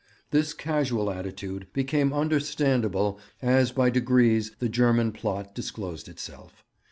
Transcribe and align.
This 0.31 0.55
casual 0.55 1.11
attitude 1.11 1.67
became 1.73 2.11
understandable 2.11 3.19
as 3.39 3.71
by 3.71 3.91
degrees 3.91 4.55
the 4.57 4.67
German 4.67 5.11
plot 5.11 5.53
disclosed 5.53 6.09
itself. 6.09 6.63